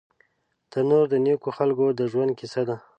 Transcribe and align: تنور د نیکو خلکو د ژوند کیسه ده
تنور 0.71 1.05
د 1.11 1.15
نیکو 1.25 1.49
خلکو 1.57 1.85
د 1.99 2.01
ژوند 2.11 2.31
کیسه 2.39 2.61
ده 2.69 2.75